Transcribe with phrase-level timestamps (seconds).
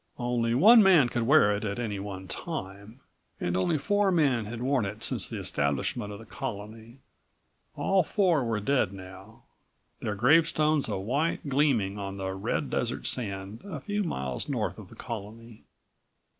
[0.17, 3.01] Only one man could wear it at any one time,
[3.39, 6.97] and only four men had worn it since the establishment of the colony.
[7.75, 9.43] All four were dead now,
[9.99, 14.89] their gravestones a white gleaming on the red desert sand a few miles north of
[14.89, 15.65] the colony.